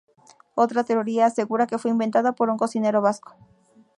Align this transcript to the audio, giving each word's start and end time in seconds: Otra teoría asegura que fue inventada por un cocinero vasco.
Otra 0.55 0.83
teoría 0.83 1.27
asegura 1.27 1.67
que 1.67 1.77
fue 1.77 1.91
inventada 1.91 2.31
por 2.33 2.49
un 2.49 2.57
cocinero 2.57 3.03
vasco. 3.03 3.35